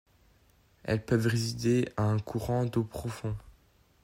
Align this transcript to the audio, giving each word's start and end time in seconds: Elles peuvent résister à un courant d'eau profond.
Elles 0.83 1.05
peuvent 1.05 1.27
résister 1.27 1.87
à 1.95 2.05
un 2.05 2.17
courant 2.17 2.65
d'eau 2.65 2.83
profond. 2.83 3.35